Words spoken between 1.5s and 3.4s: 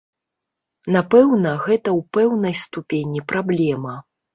гэта ў пэўнай ступені